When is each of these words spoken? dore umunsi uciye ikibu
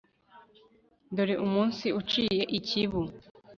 dore 1.15 1.35
umunsi 1.45 1.85
uciye 1.99 2.43
ikibu 2.57 3.01